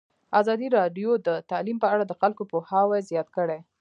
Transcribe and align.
ازادي 0.39 0.67
راډیو 0.77 1.11
د 1.27 1.29
تعلیم 1.51 1.77
په 1.83 1.87
اړه 1.93 2.03
د 2.07 2.13
خلکو 2.21 2.43
پوهاوی 2.51 2.99
زیات 3.09 3.27
کړی. 3.37 3.59